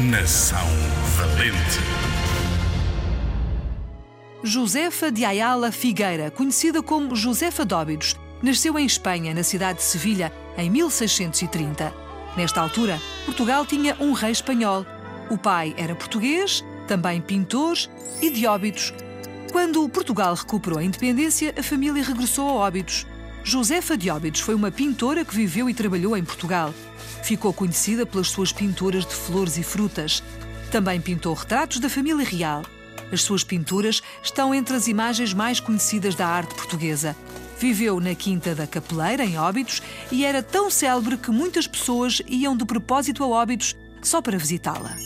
[0.00, 0.58] Nação
[1.16, 1.78] Valente.
[4.42, 10.32] Josefa de Ayala Figueira, conhecida como Josefa Dóbidos, nasceu em Espanha, na cidade de Sevilha,
[10.58, 11.94] em 1630.
[12.36, 14.84] Nesta altura, Portugal tinha um rei espanhol.
[15.30, 17.76] O pai era português, também pintor
[18.20, 18.92] e de Óbidos.
[19.52, 23.06] Quando Portugal recuperou a independência, a família regressou a Óbidos.
[23.46, 26.72] Josefa de Óbidos foi uma pintora que viveu e trabalhou em Portugal.
[27.22, 30.22] Ficou conhecida pelas suas pinturas de flores e frutas.
[30.70, 32.62] Também pintou retratos da família real.
[33.12, 37.14] As suas pinturas estão entre as imagens mais conhecidas da arte portuguesa.
[37.58, 42.56] Viveu na Quinta da Capeleira, em Óbidos, e era tão célebre que muitas pessoas iam
[42.56, 44.96] de propósito a Óbidos só para visitá-la.